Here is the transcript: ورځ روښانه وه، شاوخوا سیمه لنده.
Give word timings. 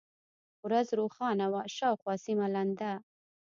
ورځ 0.65 0.87
روښانه 0.99 1.45
وه، 1.51 1.61
شاوخوا 1.75 2.13
سیمه 2.25 2.47
لنده. 2.55 2.91